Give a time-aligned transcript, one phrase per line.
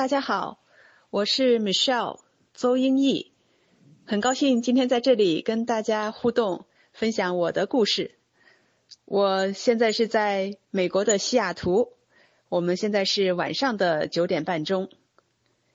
[0.00, 0.58] 大家好，
[1.10, 2.20] 我是 Michelle
[2.54, 3.32] 邹英毅，
[4.06, 8.12] 很高兴今天在这里跟大家互动，分享我的故事。
[9.04, 11.92] 我现在是在美国的西雅图，
[12.48, 14.88] 我们现在是晚上的九点半钟，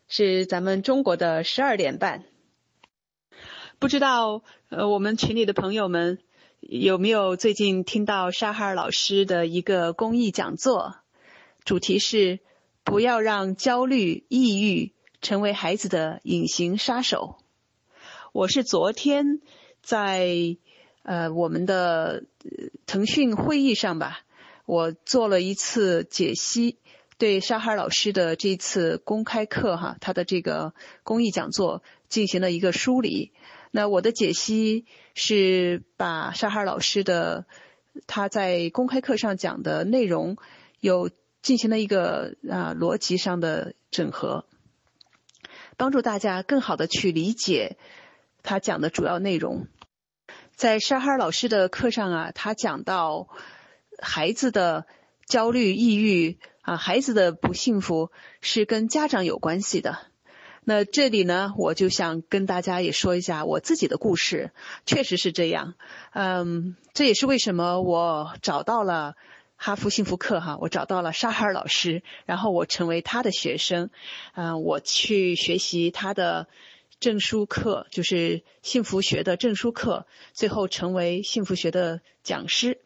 [0.08, 2.24] 是咱们中国的十二点半。
[3.78, 6.18] 不知道呃，我们群里的朋友们
[6.62, 10.96] 有没有最近听到沙哈尔老师的一个公益讲座？
[11.64, 12.40] 主题是
[12.86, 17.36] 不要让焦虑、抑郁成为孩子的隐形杀手。
[18.32, 19.42] 我是昨天
[19.82, 20.56] 在
[21.02, 22.26] 呃我们的
[22.86, 24.20] 腾讯会议上吧，
[24.68, 26.78] 我做了一次解析，
[27.18, 33.32] 对沙哈老师的这次公开课哈，他的这个公益讲座进行了一个梳理。
[33.72, 37.48] 那我的解析是把沙哈老师的
[38.06, 40.38] 他在公开课上讲的内容
[40.80, 41.10] 有
[41.46, 44.46] 进行了一个啊逻辑上的整合，
[45.78, 47.78] 帮助大家更好的去理解
[48.42, 49.68] 他讲的主要内容。
[50.56, 53.28] 在沙哈尔老师的课上啊，他讲到
[54.02, 54.88] 孩子的
[55.28, 58.10] 焦虑、抑郁啊，孩子的不幸福
[58.42, 60.00] 是跟家长有关系的。
[60.64, 64.52] 那这里呢，我就想跟大家也说一下我自己的故事，
[64.88, 65.76] 确实是这样。
[66.12, 69.16] 嗯，这也是为什么我找到了
[69.56, 73.90] 哈佛幸福课哈，我找到了沙哈尔老师，然后我成为他的学生，
[74.34, 76.48] 嗯，我去学习他的
[77.00, 82.80] 证书课，就是幸福学的证书课，最后成为幸福学的讲师。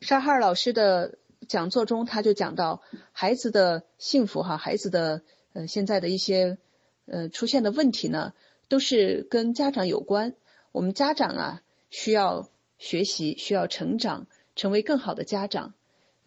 [0.00, 5.22] 沙哈尔老师的讲座中，他就讲到孩子的幸福哈，孩子的。
[5.52, 6.58] 呃，现在的一些
[7.06, 8.34] 呃出现的问题呢，
[8.68, 10.36] 都是跟家长有关。
[10.70, 14.28] 我们家长啊，需要学习，需要成长，
[14.60, 15.72] 成为更好的家长，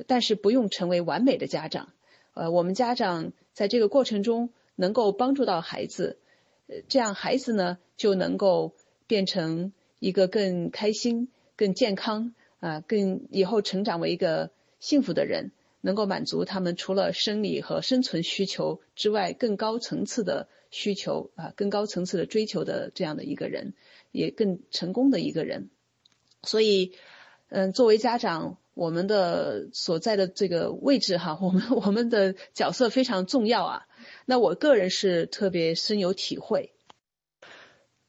[0.07, 1.93] 但是不用成为完美的家长。
[2.33, 6.17] 呃，我们家长在这个过程中能够帮助到孩子，
[6.65, 8.73] 呃，这样孩子呢就能够
[9.05, 14.49] 变成一个更开心、更健康啊，更以后成长为一个
[14.79, 15.51] 幸福的人。
[15.85, 23.73] 能够满足他们除了生理和生存需求之外更高层次的需求啊，更高层次的追求的这样的一个人，
[24.13, 25.69] 也更成功的一个人。
[26.41, 26.93] 所以，
[27.55, 33.85] 嗯，作为家长，我们的所在的这个位置哈，我们我们的角色非常重要啊。
[34.25, 36.73] 那我个人是特别深有体会。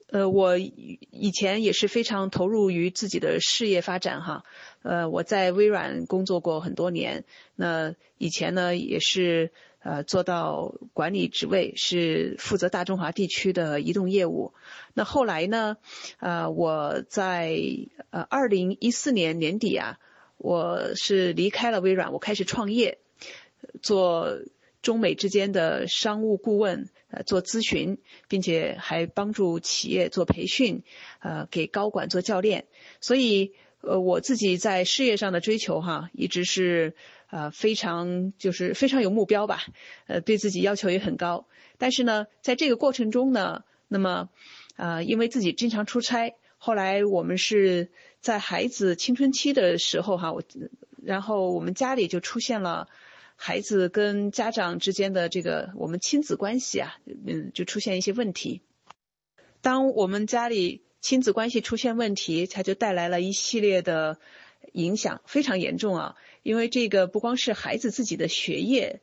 [0.06, 4.44] 呃，我以前也是非常投入于自己的事业发展哈。
[4.82, 9.52] 呃，我在微软工作过很多年，那以前呢也是
[9.84, 14.52] 呃做到管理职位，是负责大中华地区的移动业务。
[14.94, 15.76] 那后来呢，
[16.18, 17.56] 呃，我在
[18.10, 20.00] 呃二零一四年年底啊，
[20.38, 22.98] 我是离开了微软，我开始创业，
[23.80, 24.40] 做
[24.82, 26.88] 中美之间的商务顾问。
[27.10, 30.82] 呃，做咨询，并且还帮助企业做培训，
[31.20, 32.64] 呃，给高管做教练。
[33.00, 33.52] 所以，
[33.86, 36.94] 呃，我自己在事业上的追求哈，一直是
[37.30, 39.64] 呃非常就是非常有目标吧，
[40.06, 41.46] 呃，对自己要求也很高。
[41.78, 44.28] 但是呢，在这个过程中呢，那么
[44.76, 47.90] 啊，因为自己经常出差，后来我们是
[48.20, 50.42] 在孩子青春期的时候哈，我
[51.02, 52.88] 然后我们家里就出现了。
[53.36, 56.96] 孩子跟家长之间的这个我们亲子关系啊，
[57.26, 58.62] 嗯，就出现一些问题。
[59.60, 64.18] 当我们家里亲子关系出现问题，它就带来了一系列的
[64.72, 66.16] 影响，非常严重啊。
[66.42, 69.02] 因为这个不光是孩子自己的学业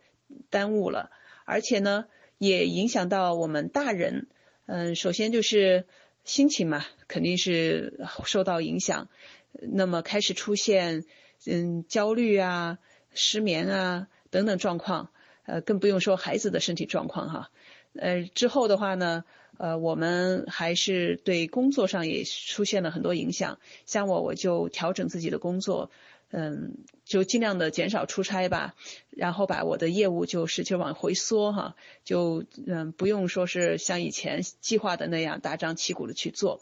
[0.50, 1.12] 耽误了，
[1.46, 2.06] 而且呢，
[2.40, 4.26] 也影响到我们大人。
[4.66, 5.86] 嗯，首先就是
[6.24, 9.08] 心情嘛，肯定是受到影响。
[9.52, 11.06] 那么开始出现
[11.46, 12.80] 嗯焦虑啊、
[13.14, 14.08] 失眠啊。
[14.32, 15.12] 等等状况，
[15.46, 17.52] 呃，更不用说孩子的身体状况哈，
[17.94, 19.24] 呃，之后的话呢，
[19.58, 23.60] 呃，我们还是对工作上也出现了很多影响。
[23.86, 25.92] 像我，我就调整自己的工作，
[26.32, 28.76] 嗯，就尽量的减少出差吧，
[29.10, 36.62] 然后把我的业务就使劲往回缩哈，就嗯，不用说是像以前计划的那样大张旗鼓的去做。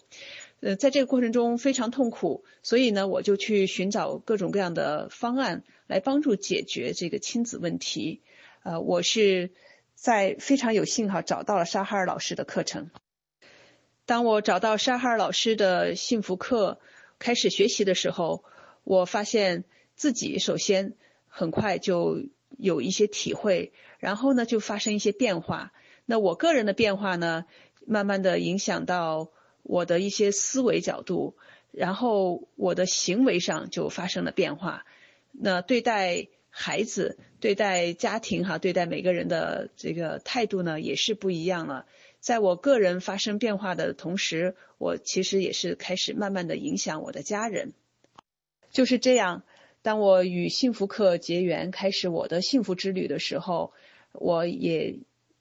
[0.62, 8.20] 呃，在这个过程中非常痛苦，所以呢，我就去寻找各种各样的方案来帮助解决这个亲子问题。
[8.64, 9.52] 呃，我是
[10.00, 12.90] 在非常有幸哈找到了沙哈尔老师的课程。
[14.06, 16.80] 当我找到沙哈尔老师的幸福课
[17.20, 18.44] 开始学习的时候，
[18.84, 19.66] 我发现
[19.96, 20.94] 自己首先
[21.28, 22.24] 很快就
[22.58, 25.74] 有一些体会，然后呢就发生一些变化。
[26.06, 27.46] 那我个人的变化呢，
[27.86, 29.32] 慢慢的影响到。
[29.62, 31.36] 我的一些思维角度，
[31.70, 34.84] 然后我的行为上就发生了变化。
[35.32, 41.86] 那对待孩子、对待家庭哈、对待每个人的这个态度呢，也是不一样了。
[42.20, 47.72] 在我个人发生变化的同时，我其实也是开始慢慢的影响我的家人。
[48.72, 49.44] 就是这样，
[49.84, 53.72] 当我与幸福课结缘，开始我的幸福之旅的时候，
[54.12, 54.98] 我也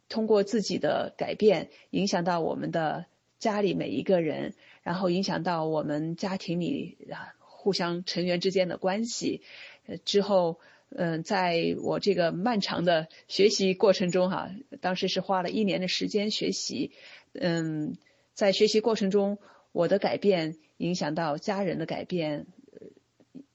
[0.08, 3.06] 通过自己的改变，影响到我们的
[3.40, 9.43] 家里每一个人，然后影响到我们家庭里啊互相成员之间的关系。
[9.87, 10.60] 呃，之后。
[10.90, 14.50] 嗯，在我这个漫长的学习过程中，哈，
[14.81, 16.93] 当时是花了一年的时间学习。
[17.35, 17.99] 嗯，
[18.32, 19.38] 在学习过程中，
[19.73, 22.46] 我的改变影响到家人的改变，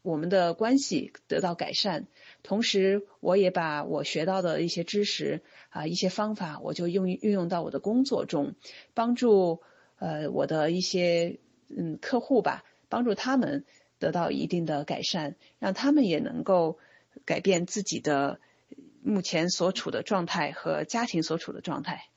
[0.03, 2.05] 我们的关系得到改善。
[2.43, 8.53] 同时，我也把我学到的一些知识啊，一些方法，我就用运用到我的工作中，
[8.93, 9.61] 帮助
[9.97, 13.65] 呃我的一些嗯客户吧，帮助他们
[13.97, 16.77] 得到一定的改善，让他们也能够。
[17.25, 18.39] 改变自己的
[19.01, 22.07] 目前所处的状态和家庭所处的状态，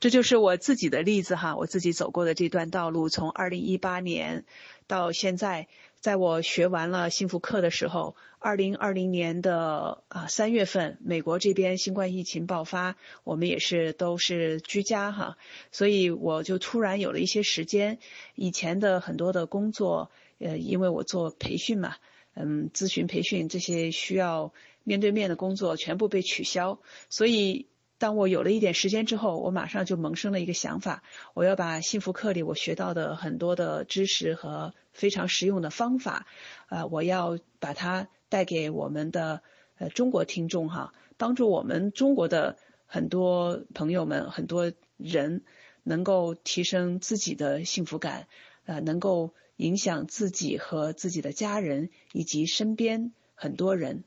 [0.00, 1.56] 这就是我自己的例子哈。
[1.56, 4.44] 我自己走过的这段道路，从二零一八年
[4.86, 5.68] 到现在，
[6.00, 15.36] 在我学完了幸福课的时候，二零二零年的啊三月份，美国这边新冠疫情爆发，我们也是都是居家哈，
[15.70, 17.98] 所以我就突然有了一些时间，
[18.34, 21.96] 以前的很多的工作，呃，因为我做培训嘛。
[22.36, 24.52] 嗯，咨询培训这些需要
[24.84, 26.78] 面对面的工作全部被取消，
[27.08, 27.66] 所以
[27.98, 31.02] 当我有了一点时间之后，我马上就萌生了一个想法，
[31.32, 36.26] 我要把幸福课里我学到的很多的知识和非常实用的方法，
[36.68, 39.40] 呃，我要把它带给我们的
[39.78, 45.42] 呃中国听众哈，帮助我们中国的很多朋友们、很多人
[45.86, 48.26] 能够提升自己的幸福感，
[48.66, 49.32] 呃，能够。
[49.58, 54.04] 影响自己和自己的家人以及身边很多人。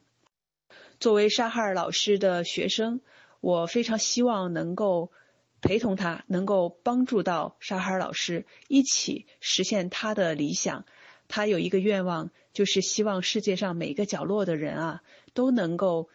[1.00, 3.02] 作为沙哈尔老师的学生，
[3.42, 5.12] 我非常希望能够
[5.60, 10.86] 陪同他，能够帮助到沙哈尔老师一起实现他的理想。
[11.28, 15.02] 他有一个愿望，就是希望世界上每个角落的人啊
[15.34, 16.10] 都能够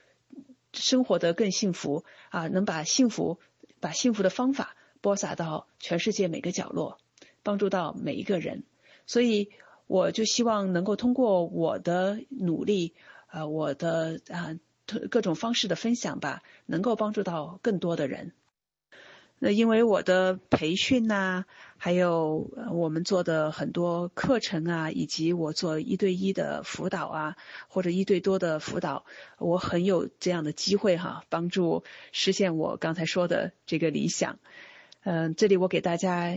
[0.72, 3.40] 生活得更幸福啊，能把幸福、
[3.81, 6.97] 把幸福的方法播撒到全世界每个角落，
[7.43, 8.62] 帮助到每一个人。
[9.05, 9.51] 所以，
[9.87, 12.95] 我就希望能够通过我的努力，
[13.31, 14.59] 呃，我的啊
[15.11, 18.33] 各种方式的分享吧，能够帮助到更多的人。
[19.39, 21.45] 那因为我的培训呐，
[21.77, 27.37] 还有我们做的很多课程啊，以及我做一对一的辅导啊，
[27.69, 29.05] 或者一对多的辅导，
[29.37, 34.39] 我很有这样的机会哈，帮助实现我刚才说的这个理想。
[35.06, 36.35] 嗯，这里我给大家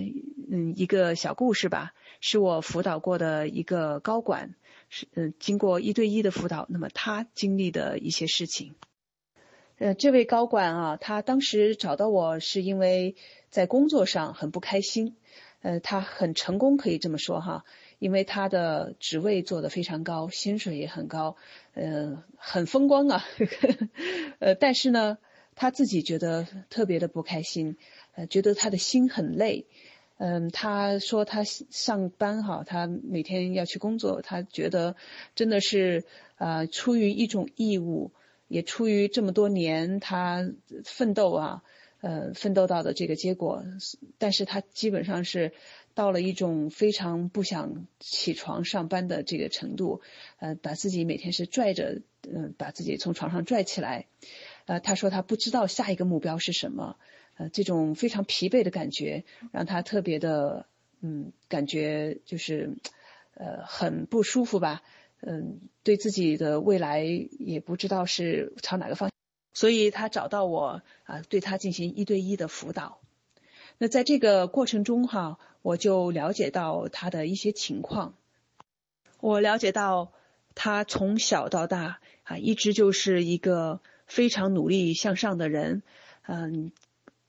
[0.51, 4.55] 嗯一个小故事吧，是我辅导过的一个高管，
[4.89, 8.75] 是嗯经过一对一的辅导，那么他经历的一些事情。
[9.77, 13.15] 呃，这位高管啊，他当时找到我是因为
[13.49, 15.15] 在工作上很不开心，
[15.61, 17.63] 呃，他很成功可以这么说哈，
[17.99, 21.37] 因为他的职位做得非常高，薪水也很高，
[21.73, 23.23] 呃，很风光啊，
[24.39, 25.19] 呃，但是呢，
[25.55, 27.77] 他自己觉得特别的不开心。
[28.17, 29.67] 呃，觉得他的心很累，
[30.17, 34.95] 嗯，他说他上班哈，他每天要去工作，他觉得
[35.35, 36.03] 真的是
[36.37, 38.11] 呃出于一种义务，
[38.47, 40.49] 也出于这么多年他
[40.83, 41.63] 奋斗啊，
[42.01, 43.63] 呃，奋斗到的这个结果，
[44.17, 45.53] 但是他基本上是
[45.93, 50.01] 到了一种非常不想起床上班的这个程度，
[50.39, 54.07] 呃，把自己每天是拽着，嗯，把自己从床上拽起来，
[54.65, 56.97] 呃，他说他不知道下一个目标是什么。
[57.37, 60.65] 呃，这种非常疲惫的感觉让他特别的，
[61.01, 62.75] 嗯，感觉就是，
[63.35, 64.81] 呃，很不舒服吧，
[65.21, 69.13] 嗯，对自己的未来也不知道是朝哪个方向，
[69.53, 72.99] 所以他找到我啊，对他进行一对一的辅导。
[73.77, 78.15] 那在这个过程中哈，我就了解到他的一些情况，
[79.19, 80.11] 我了解到
[80.55, 85.83] 他从小到大啊，一直就是一个非常努力向上的人，
[86.25, 86.71] 嗯。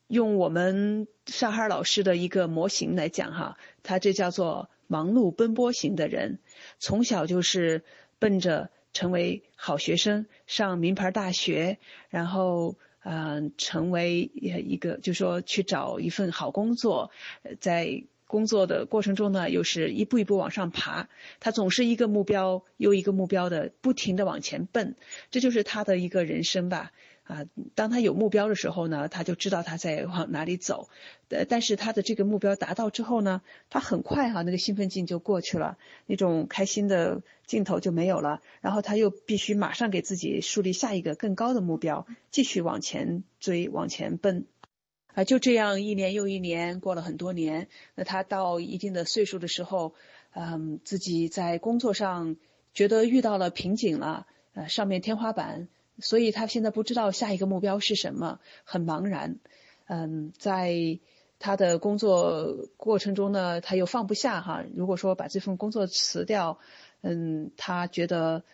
[0.08, 6.38] 用我们沙哈尔老师的一个模型来讲哈，他这叫做忙碌奔波型的人，
[6.78, 7.84] 从小就是
[8.18, 17.10] 奔着成为好学生，上名牌大学，然后嗯成为一个就说去找一份好工作，
[17.60, 24.96] 在工作的过程中呢，又是一步一步往上爬，他总是一个目标又一个目标的不停的往前奔，
[25.30, 26.92] 这就是他的一个人生吧。
[27.28, 27.44] 啊，
[27.74, 30.88] 当他有目标的时候呢，他就知道他在往哪里走。
[31.28, 38.40] 呃，但是他的这个目标达到之后呢，他很快哈那个兴奋劲就过去了，那种开心的劲头就没有了。
[38.62, 44.46] 然后他又必须马上给自己树立下一个更高的目标，继续往前追，往前奔。
[45.12, 47.68] 啊，就这样一年又一年过了很多年。
[47.94, 49.92] 那他到一定的岁数的时候，
[50.32, 52.36] 嗯，自己在工作上
[52.72, 55.68] 觉得遇到了瓶颈了，呃，上面天花板。
[56.00, 59.36] 所以他现在不知道下一个目标是什么，很茫然。
[59.86, 60.98] 嗯，在
[61.38, 64.64] 他的工作过程中呢，他又放不下哈。
[64.76, 66.58] 如果说把这份工作辞掉，
[67.00, 68.44] 嗯，他觉得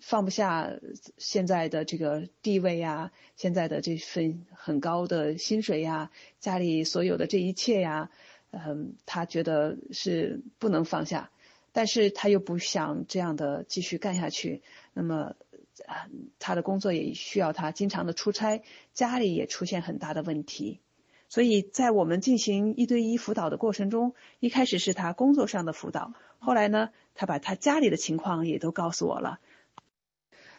[0.00, 0.72] 放不下
[1.18, 8.10] 现在的这个地位呀，现在的这份很高的薪水呀，家里所有的这一切呀，
[8.50, 11.30] 嗯，他觉得是不能放下。
[11.72, 15.36] 但是他又不想这样的继续干下去，那么。
[15.86, 18.62] 啊，他的工作也需要他经常的出差，
[18.92, 20.80] 家里也出现很大的问题，
[21.28, 29.40] 所以在我们进行一对一辅导的过程中，一开始是他工作上的辅导，后来呢，他把他家里的情况也都告诉我了。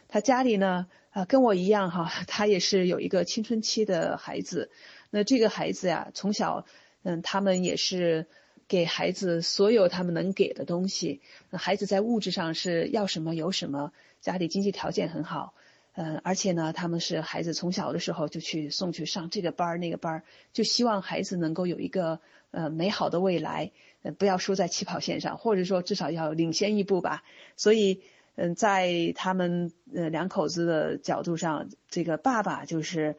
[0.07, 4.69] 他家里呢，啊，跟我一样哈， 他也是有一个青春期的孩子，
[5.09, 6.65] 那这个孩子呀，从小，
[7.03, 8.27] 嗯，他们也是
[8.73, 13.91] 给孩子所有他们能给的东西，孩子在物质上是要什么有什么。
[14.19, 15.53] 家里经济条件很好，
[15.93, 23.69] 嗯，而且呢，他们是孩子从小的时候就去送去上这个班儿那个班儿，就希望孩子能够有一个呃美好的未来，
[24.01, 27.21] 呃，不要输在起跑线上，或者说至少要领先一步吧。
[27.57, 28.01] 所以，
[28.33, 33.17] 嗯，在他们呃两口子的角度上，这个爸爸就是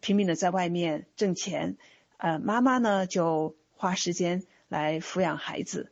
[0.00, 1.76] 拼命的在外面挣钱，
[2.16, 5.90] 呃，妈妈呢就花时间来抚养孩子。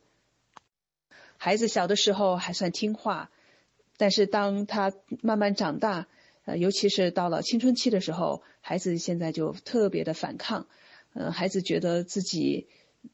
[1.36, 3.30] 孩子小的时候还算听话。
[3.96, 6.08] 但是当他慢慢长大，
[6.46, 10.66] 呃，尤其是到了青春期的时候，孩子现在就特别的反抗，
[11.12, 12.66] 呃，孩子觉得自己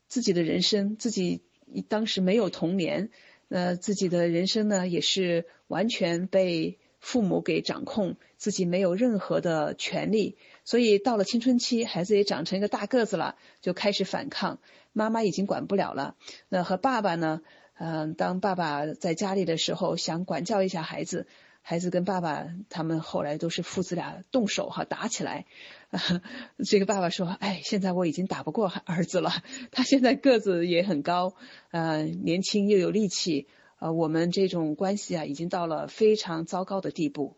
[0.08, 1.42] 自己的人生，自己
[1.88, 3.10] 当时没有童年，
[3.50, 14.58] 呃，自己的人生呢也是完全被父母给掌控，自己没有任何的权利，所以到了青春期，孩子也长成一个大个子了，就开始反抗，
[14.92, 16.16] 妈妈已经管不了了，
[16.48, 17.42] 那和爸爸呢？
[17.82, 21.26] 嗯，当爸爸在家里的时候，想管教一下孩子，
[21.62, 25.46] 孩子跟爸爸他们后来都是父子俩动手哈，打起来。
[26.68, 29.32] 这个爸爸说：“哎，现在我已经打不过儿子了，
[29.72, 31.34] 他现在个子也很高，
[31.70, 37.36] 呃，年轻又有力气，呃，我们这种关系啊，已经到了非常糟糕的地步。”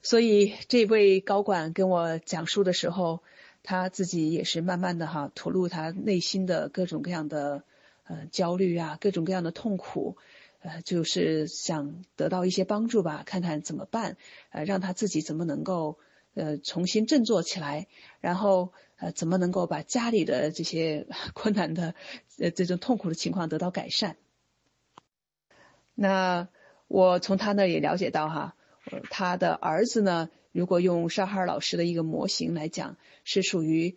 [0.00, 3.22] 所以这位高管跟我讲述的时候，
[3.66, 7.64] 他自己也是慢慢的哈，吐露他内心的各种各样的。
[8.08, 10.16] 呃，焦虑啊，各种各样的痛苦，
[10.60, 14.16] 呃，就是想得到一些帮助吧，看看怎么办，
[14.50, 15.98] 呃，让他自己怎么能够
[16.34, 17.88] 呃重新振作起来，
[18.20, 21.96] 然后呃怎么能够把家里的这些 困难的
[22.38, 24.16] 呃这种痛苦的情况得到改善。
[25.96, 26.46] 那
[26.86, 28.54] 我从他那也了解到哈，
[29.10, 33.96] 他的儿子呢，如果用沙哈尔老师的一个模型来讲，是属于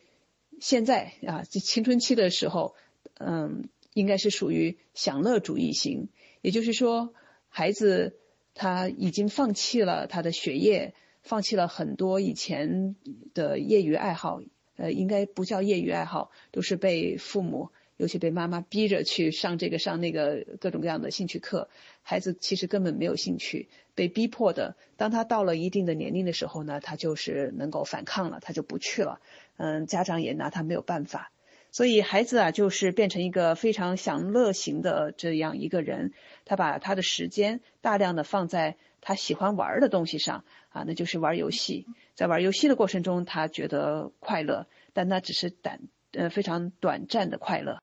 [0.59, 2.75] 现在啊，这青春期的时候，
[3.15, 3.69] 嗯。
[3.95, 6.09] 应该是属于享乐主义型，
[6.41, 7.11] 也就是说，
[7.49, 8.15] 孩子
[8.53, 10.93] 他已经放弃了他的学业，
[11.23, 12.95] 放弃了很多以前
[13.33, 14.41] 的业余爱好，
[14.77, 21.67] 呃，应该不叫业余爱好，都是被父母，尤其被妈妈逼着去上这个上那个各种各样的兴趣课。
[22.01, 24.77] 孩子其实根本没有兴趣，被逼迫的。
[24.95, 29.19] 当他到了一定的年龄的时候呢，他就是能够反抗了，他就不去了。
[29.57, 31.29] 嗯，家长也拿他没有办法。
[31.71, 36.13] 所以孩子啊，就是变成一个非常享乐型的这样一个人，
[36.45, 41.85] 他把他的时间大量的放在他喜欢玩的东西上啊，那就是玩游戏。
[42.15, 45.81] 在玩游戏的过程中，他觉得快乐，但那只是短
[46.13, 47.79] 呃非常短暂的快乐。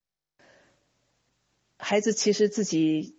[1.89, 3.15] 孩子其实自己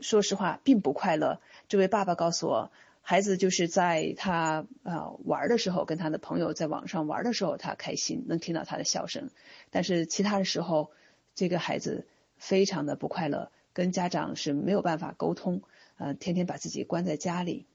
[0.00, 1.40] 说实话并不快乐。
[1.68, 2.72] 这位爸爸告诉我。
[3.00, 9.30] 孩子就是在他啊玩的时候，跟他的朋友在网上玩的时候，他开心，能听到他的笑声。
[9.70, 10.90] 但是其他的时候，
[11.36, 15.62] 这个孩子非常的不快乐，跟家长是没有办法沟通，
[15.96, 17.66] 呃，天天把自己关在家里。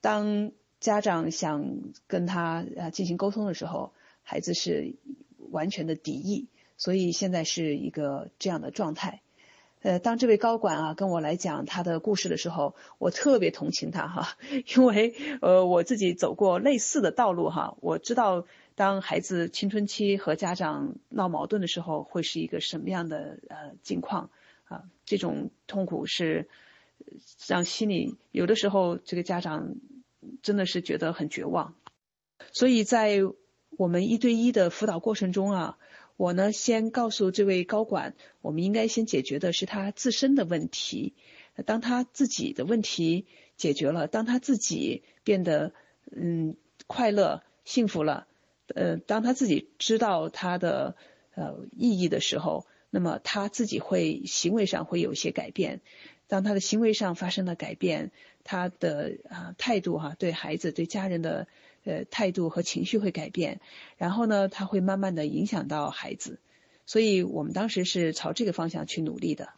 [0.00, 4.94] 当家长想跟他呃进行沟通的时候，孩子是
[5.50, 6.46] 完全的敌意，
[6.76, 9.20] 所以现在是一个这样的状态。
[9.82, 14.36] 呃，当这位高管啊跟我来讲他的故事的时候，我特别同情他哈，
[14.76, 18.44] 因为呃我自己走过类似的道路哈，我知道
[18.74, 24.30] 当孩子青春期和家长闹矛盾的时候，会是一个什么样的呃境况
[24.64, 26.48] 啊，这种痛苦是
[27.46, 29.76] 让心里有的时候这个家长
[30.42, 31.74] 真的是觉得很绝望。
[32.52, 33.20] 所以在
[33.76, 35.78] 我们一对一的辅导过程中啊，
[36.18, 41.14] 我呢先告诉这位高管，我们应该先解决的是他自身的问题。
[41.64, 43.24] 当他自己的问题
[43.56, 45.72] 解决了，当他自己变得
[46.10, 46.56] 嗯
[46.88, 48.26] 快乐、幸福了，
[48.74, 50.96] 呃，当他自己知道他的
[51.36, 55.80] 呃意义的时候，那么他自己会行为上会有一些改变。
[56.26, 58.10] 当他的行为上发生了改变，
[58.42, 61.46] 他的啊态度哈对孩子对家人的
[61.88, 63.60] 呃态度和情绪会改变，
[63.96, 66.38] 然后呢他会慢慢的影响到孩子，
[66.84, 69.48] 所以我们当时是朝这个方向去努力的。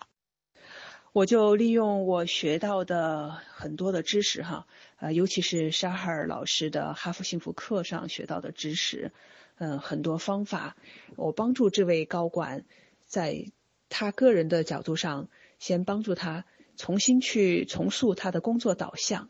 [1.13, 4.69] 我就利用我学到的很多的知识哈，
[5.01, 9.11] 呃尤其是沙哈尔老师的哈佛幸福课上学到的知识，
[9.59, 10.77] 嗯很多方法，
[11.17, 12.65] 我帮助这位高管
[13.07, 13.47] 在
[13.89, 16.45] 他个人的角度上先帮助他。
[16.77, 19.29] 重新去重塑他的工作导向，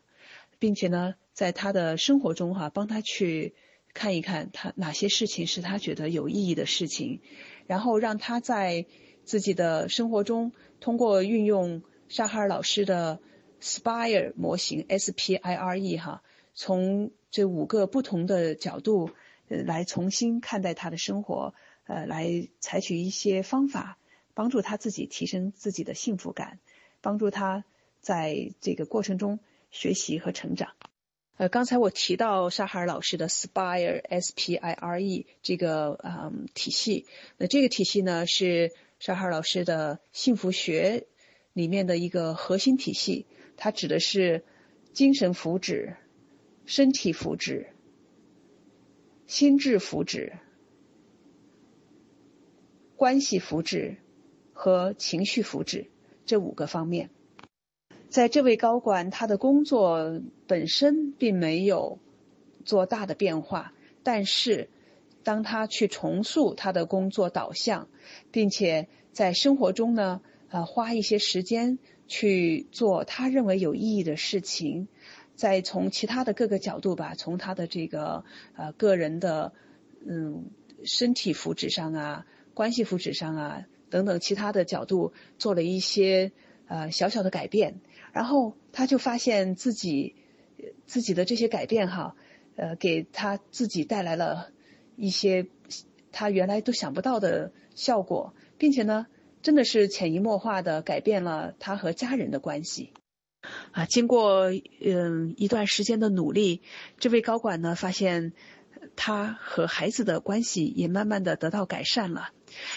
[0.60, 3.54] 并且呢，在他的生活中哈，帮他去
[3.92, 7.20] 看一看他哪些事情是他觉得有意义的事情，
[7.66, 8.86] 然后让他在
[9.24, 13.18] 自己的生活中通过运用沙哈尔老师的
[13.60, 16.22] Spire 模型 S P I R E 哈，
[16.54, 19.10] 从这五个不同的角度
[19.48, 21.54] 呃来重新看待他的生活，
[21.86, 23.98] 呃，来采取一些方法，
[24.34, 26.60] 帮助他自己提升自己的幸福感。
[27.02, 27.64] 帮助他
[28.00, 30.72] 在这个过程中学习和成长。
[31.36, 37.06] 呃，刚才我提到沙哈尔老师的 Spire S P I R E 这个嗯体系，
[37.38, 41.06] 那这个体系呢是沙哈尔老师的幸福学
[41.54, 44.44] 里面的一个核心体系，它指的是
[44.92, 45.94] 精神福祉、
[46.66, 47.68] 身体福祉、
[49.26, 50.32] 心智福祉、
[52.96, 53.96] 关系福祉
[54.52, 55.86] 和情绪福祉。
[56.26, 57.08] 这五个方面，
[58.10, 61.98] 在这位高管他的工作本身并没有
[62.64, 64.68] 做大的变化，但是
[65.22, 67.88] 当他去重塑他的工作导向，
[68.32, 74.88] 并且在生活中呢，呃，花一些时间去做他认为有意义的事情，
[75.36, 78.24] 再从其他的各个角度吧，从他的这个
[78.56, 79.52] 呃个人的
[80.04, 80.46] 嗯
[80.84, 83.66] 身体福祉上啊，关系福祉上啊。
[83.90, 86.30] 等等其他的角度做了一些
[86.68, 87.80] 呃小小的改变，
[88.12, 90.16] 然后他就发现自己
[90.86, 92.16] 自己的这些改变哈，
[92.56, 94.50] 呃给他自己带来了
[94.96, 95.46] 一些
[96.12, 99.06] 他原来都想不到的效果，并且呢
[99.42, 102.92] 真的是潜移默化的改变了他和家人的关系
[103.72, 103.86] 啊。
[103.86, 104.50] 经过
[104.84, 106.62] 嗯一段时间的努力，
[106.98, 108.32] 这位高管呢发现
[109.02, 112.28] 他和孩子的关系也慢慢的得到改善了。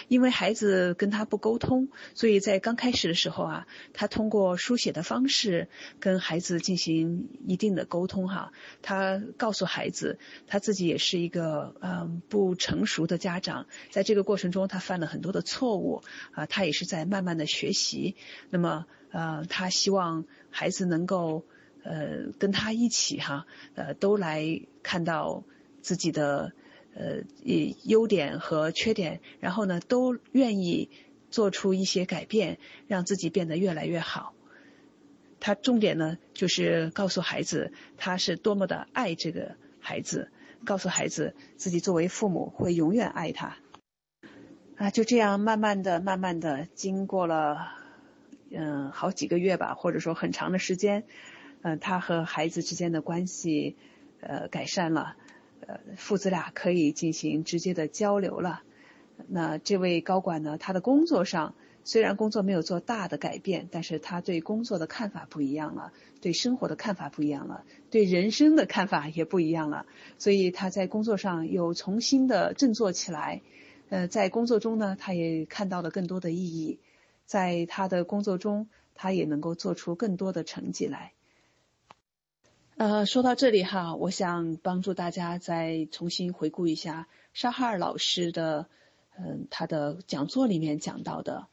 [0.07, 5.67] 因为孩子跟他不沟通，所以在刚开始的时候啊，他通过书写的方式
[5.99, 8.53] 跟孩子进行一定的沟通哈。
[8.81, 18.15] 他告诉孩子，他自己也是一个嗯不成熟的家长，在这个过程中他犯了很多的错误啊，他也是在慢慢的学习。
[18.49, 21.43] 那么呃，他希望孩子能够
[21.83, 25.43] 呃跟他一起哈呃都来看到
[25.84, 26.52] 自己的。
[26.96, 27.24] 呃，
[27.86, 30.91] 优点和缺点，然后呢，都愿意
[31.32, 34.36] 做出一些改变，让自己变得越来越好。
[35.39, 40.30] 他重点呢，就是告诉孩子，他是多么的爱这个孩子，
[40.65, 43.58] 告诉孩子自己作为父母会永远爱他。
[44.78, 47.72] 啊，就这样慢慢的、慢慢的，经过了
[48.52, 51.06] 嗯好几个月吧，或者说很长的时间，
[51.63, 53.78] 嗯，他和孩子之间的关系
[54.22, 55.15] 呃改善了。
[55.67, 58.63] 呃，父子俩可以进行直接的交流了。
[59.28, 69.86] 那这位高管呢，他的工作上虽然工作没有做大的改变，但是他对工作的看法不一样了，对生活的看法不一样了，对人生的看法也不一样了。
[70.17, 73.41] 所以他在工作上又重新的振作起来。
[73.89, 76.80] 呃，在工作中呢，他也看到了更多的意义，
[77.26, 81.12] 在他的工作中，他也能够做出更多的成绩来。
[82.84, 88.67] 呃，说到这里哈，我想帮助大家再重新回顾一下沙哈尔老师的，
[89.17, 91.48] 嗯，他的讲座里面讲到的，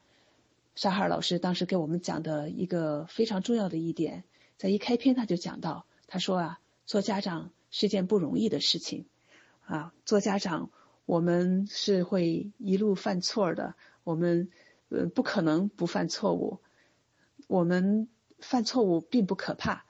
[0.75, 4.25] 沙哈尔老师当时给我们讲的一个非常重要的一点，
[4.57, 9.05] 在一开篇他就讲到，他说啊，做家长是件不容易的事情，
[9.63, 10.69] 啊，做家长
[11.05, 14.49] 我们是会一路犯错的，我们
[14.89, 16.59] 呃不可能不犯错误，
[17.47, 19.85] 我们犯错误并不可怕。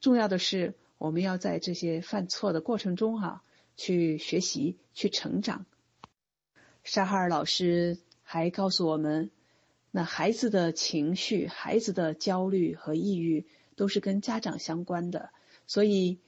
[0.00, 3.42] 重要的是，我们要在这些犯错的过程中哈，
[3.76, 5.66] 去学习、去成长。
[6.84, 9.30] 沙哈尔老师还告诉我们，
[9.90, 15.30] 那孩子的情绪、孩子的焦虑和抑郁都是跟家长相关的。
[15.66, 16.20] 所以，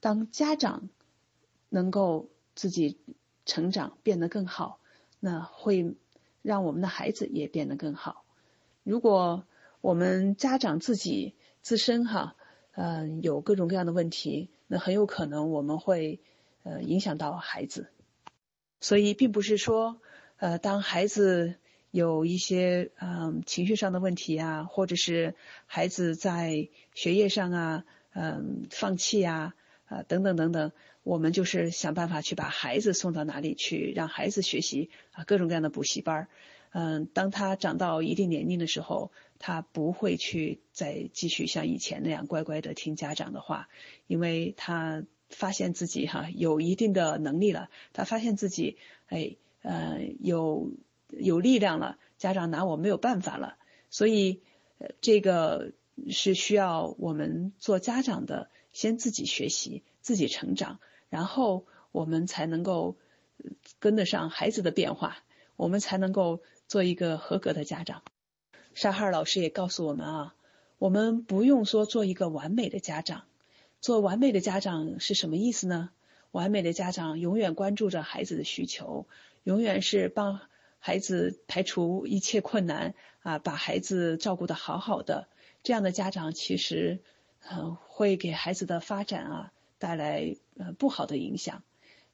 [0.00, 0.88] 当家长
[1.68, 2.98] 能够自己
[3.46, 4.80] 成长变得更好，
[5.20, 5.94] 那会
[6.42, 8.24] 让我们的孩子也变得更好。
[8.82, 9.46] 如果
[9.80, 12.34] 我们家长自己自身哈，
[12.74, 16.20] 嗯，有各种各样的问题，那很有可能我们会
[16.62, 17.88] 呃影响到孩子。
[18.80, 20.00] 所以，并不是说
[20.38, 21.54] 呃，当孩子
[21.90, 25.34] 有一些嗯情绪上的问题啊，或者是
[25.66, 29.54] 孩子在学业上啊，嗯，放弃啊，
[29.84, 36.28] 啊等等等等，我们就是想办法去把孩子送到哪里去，让孩子学习啊各种各样的补习班儿。
[36.72, 39.12] 嗯，当他长到一定年龄的时候，
[39.44, 43.68] 他不会去再继续像以前那样乖乖的听家长的话，
[44.06, 48.78] 因为他发现自己哈有一定的能力了，他发现自己
[49.08, 50.70] 哎呃有
[51.10, 53.56] 有力量了，家长拿我没有办法了，
[53.90, 54.40] 所以
[54.78, 55.72] 呃这个
[56.08, 60.78] 是需要我们做家长的先自己学习，自己成长，
[61.10, 62.96] 然后我们才能够
[63.80, 65.18] 跟得上孩子的变化，
[65.56, 66.40] 我们才能够。
[66.68, 68.02] 做一个合格的家长，
[68.74, 70.34] 沙哈尔老师也告诉我们啊，
[70.78, 73.24] 我们不用说做一个完美的家长，
[73.80, 75.90] 做完美的家长是什么意思呢？
[76.30, 79.06] 完美的家长永远关注着孩子的需求，
[79.44, 80.40] 永远是帮
[80.78, 85.28] 孩子排除一切困难啊，把孩子照顾的好好的。
[85.62, 87.00] 这样的家长其实，
[87.46, 91.62] 呃，会给孩子的发展啊带来呃不好的影响，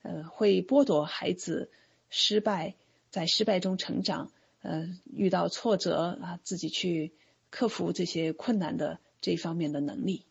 [0.03, 1.71] 呃，会剥夺孩子
[2.11, 2.75] 失败
[3.11, 4.33] 在失败中成长。
[4.69, 7.15] 呃，遇到挫折啊，自己去
[7.49, 10.27] 克服这些困难的这一方面的能力。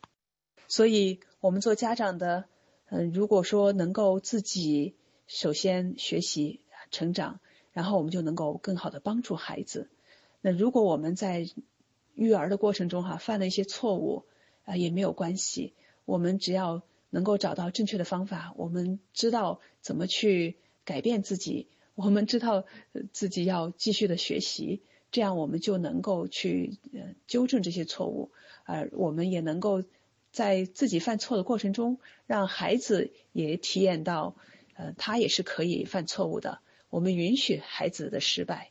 [0.68, 2.46] 所以，我们做家长的，
[2.92, 4.96] 嗯，如果说能够自己
[5.26, 7.40] 首先学习成长，
[7.74, 9.90] 然后我们就能够更好的帮助孩子。
[10.42, 11.50] 那如果我们在
[12.14, 14.26] 育儿的过程中哈犯了一些错误
[14.66, 15.74] 啊，也没有关系，
[16.06, 21.70] 我们只要能够找到正确的方法，我们知道怎么去改变自己。
[21.98, 22.64] 我们知道
[23.12, 26.78] 自己要继续的学习，这样我们就能够去
[27.26, 28.30] 纠正这些错误，
[28.66, 29.84] 呃，我们也能够
[30.32, 34.36] 在自己犯错的过程中，让孩子也体验到，
[34.76, 36.60] 呃，他也是可以犯错误的。
[36.92, 38.70] 我们允许孩子的失败，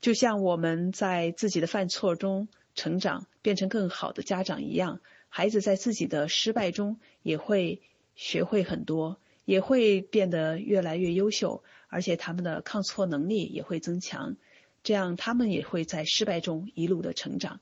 [0.00, 4.98] 就像我们在自己的犯错中成长，变成更好的家长一样，
[5.28, 7.80] 孩子在自己的失败中也会
[8.16, 9.20] 学会很多。
[9.44, 14.36] 也会变得越来越优秀，而且他们的抗挫能力也会增强，
[14.82, 17.60] 这样他们也会在失败中一路的成长，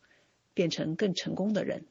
[0.55, 1.87] 变成更成功的人。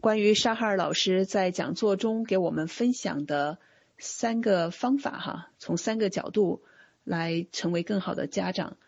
[0.00, 3.58] 关于沙哈尔老师在讲座中给我们分享的
[3.98, 6.62] 三个方法，哈，从三个角度
[7.04, 8.78] 来成为更好的家长，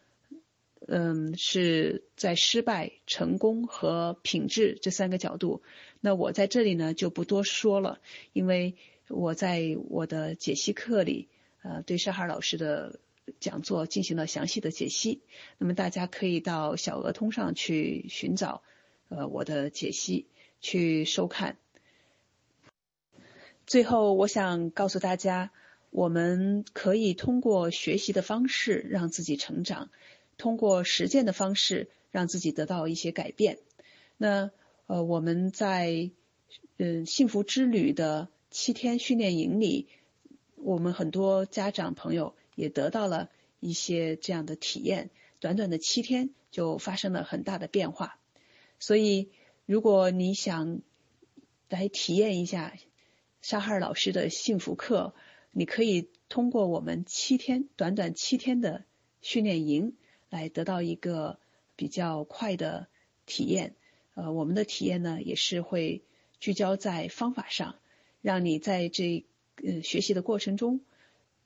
[0.88, 5.62] 嗯，是在失败、成功和品质这三个角度。
[6.01, 8.01] 那我在这里呢就不多说了，
[8.33, 8.75] 因为。
[9.09, 11.29] 我在我的解析课里，
[11.62, 12.99] 呃，对沙哈尔老师的
[13.40, 15.21] 讲座进行了详细的解析。
[15.59, 18.62] 那么大家可以到小鹅通上去寻找，
[19.11, 20.29] 呃，我的解析
[20.62, 21.59] 去收看。
[23.66, 25.51] 最后，我想告诉大家，
[25.90, 29.90] 我们可以通过学习的方式让自己成长，
[30.37, 33.59] 通过实践的方式让自己得到一些改变。
[34.16, 34.51] 那
[34.87, 36.11] 呃，我们在
[36.79, 38.29] 嗯幸福之旅的。
[38.55, 39.88] 七天训练营里，
[40.57, 45.09] 我们很多家长朋友也得到了一些这样的体验。
[45.40, 48.21] 短短的七天就发生了很大的变化。
[48.79, 49.31] 所以，
[49.64, 50.83] 如果你想
[51.71, 52.75] 来体验一下
[53.40, 55.14] 沙哈尔老师的幸福课，
[55.51, 58.85] 你可以通过我们七天短短七天的
[59.23, 59.95] 训练营
[60.33, 61.38] 来得到一个
[61.77, 62.88] 比较快的
[63.27, 63.77] 体验。
[64.14, 66.03] 呃，我们的体验呢，也是会
[66.40, 67.77] 聚焦在方法上。
[68.23, 69.27] 让你在这
[69.62, 70.81] 呃学习的过程中，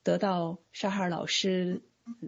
[0.04, 1.82] 得到沙哈尔老师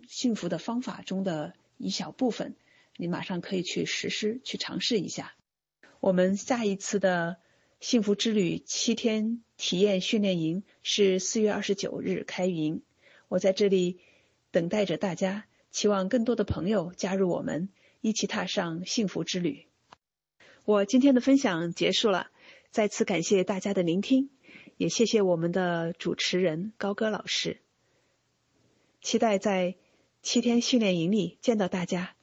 [0.08, 2.56] 幸福的方法中的一小部分，
[2.96, 5.34] 你马上可以去实施、去尝试一下。
[6.00, 7.36] 我们下一次的
[7.78, 12.82] 幸福之旅七天体验训练营是四月二十九日开营，
[13.28, 14.00] 我在这里
[14.50, 17.68] 等待着大家，期望更多的朋友加入我们，
[18.00, 19.66] 一起踏上幸福之旅。
[20.64, 22.30] 我今天的分享结束了，
[22.70, 24.30] 再次感谢大家的聆听。
[24.76, 27.60] 也谢谢我们的主持人高歌老师，
[29.00, 29.76] 期待在
[30.22, 32.17] 七天训练营里见到大家。